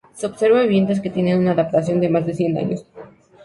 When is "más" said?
2.09-2.25